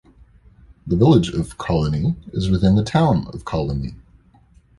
The 0.87 0.95
village 0.95 1.29
of 1.29 1.59
Colonie 1.59 2.15
is 2.33 2.49
within 2.49 2.73
the 2.73 2.83
town 2.83 3.27
of 3.35 3.45
Colonie. 3.45 3.93